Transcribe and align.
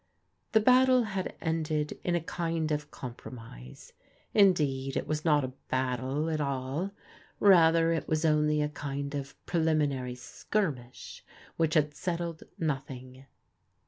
The 0.53 0.59
battle 0.59 1.03
had 1.03 1.35
ended 1.41 1.99
in 2.03 2.15
a 2.15 2.25
land 2.39 2.71
of 2.71 2.89
compromise. 2.89 3.93
In* 4.33 4.51
deed 4.51 4.97
it 4.97 5.05
was 5.05 5.23
not 5.23 5.43
a 5.43 5.49
battle 5.69 6.27
at 6.31 6.41
all. 6.41 6.89
Rather 7.39 7.91
it 7.93 8.07
was 8.07 8.25
only 8.25 8.63
a 8.63 8.69
kind 8.69 9.13
of 9.13 9.35
preliminary 9.45 10.15
skirmish, 10.15 11.23
which 11.55 11.75
had 11.75 11.93
settled 11.93 12.41
nothing. 12.57 13.27